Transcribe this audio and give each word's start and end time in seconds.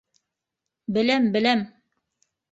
Беләм, 0.95 1.27
беләм... 1.35 1.61